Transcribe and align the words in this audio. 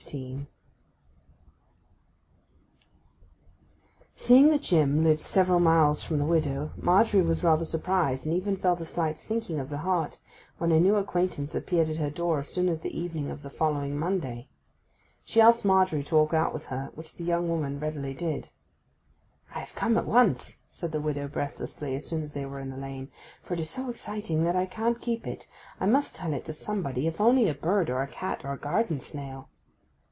Seeing 4.17 4.49
that 4.49 4.61
Jim 4.61 5.05
lived 5.05 5.21
several 5.21 5.61
miles 5.61 6.03
from 6.03 6.17
the 6.17 6.25
widow, 6.25 6.71
Margery 6.75 7.21
was 7.21 7.45
rather 7.45 7.63
surprised, 7.63 8.25
and 8.25 8.35
even 8.35 8.57
felt 8.57 8.81
a 8.81 8.85
slight 8.85 9.17
sinking 9.17 9.57
of 9.57 9.69
the 9.69 9.77
heart, 9.77 10.19
when 10.57 10.71
her 10.71 10.81
new 10.81 10.97
acquaintance 10.97 11.55
appeared 11.55 11.87
at 11.89 11.95
her 11.95 12.09
door 12.09 12.43
so 12.43 12.51
soon 12.55 12.67
as 12.67 12.81
the 12.81 12.99
evening 12.99 13.31
of 13.31 13.41
the 13.41 13.49
following 13.49 13.97
Monday. 13.97 14.49
She 15.23 15.39
asked 15.39 15.63
Margery 15.63 16.03
to 16.03 16.15
walk 16.15 16.33
out 16.33 16.51
with 16.51 16.65
her, 16.65 16.91
which 16.93 17.15
the 17.15 17.23
young 17.23 17.47
woman 17.47 17.79
readily 17.79 18.13
did. 18.13 18.49
'I 19.55 19.61
am 19.61 19.67
come 19.75 19.97
at 19.97 20.05
once,' 20.05 20.57
said 20.71 20.91
the 20.91 20.99
widow 20.99 21.29
breathlessly, 21.29 21.95
as 21.95 22.05
soon 22.05 22.21
as 22.21 22.33
they 22.33 22.45
were 22.45 22.59
in 22.59 22.69
the 22.69 22.75
lane, 22.77 23.09
'for 23.41 23.53
it 23.53 23.61
is 23.61 23.69
so 23.69 23.89
exciting 23.89 24.43
that 24.43 24.57
I 24.57 24.65
can't 24.65 24.99
keep 24.99 25.25
it. 25.25 25.47
I 25.79 25.85
must 25.85 26.15
tell 26.17 26.33
it 26.33 26.43
to 26.45 26.53
somebody, 26.53 27.07
if 27.07 27.21
only 27.21 27.47
a 27.47 27.53
bird, 27.55 27.89
or 27.89 28.01
a 28.01 28.07
cat, 28.07 28.41
or 28.43 28.51
a 28.51 28.57
garden 28.59 28.99
snail. 28.99 29.47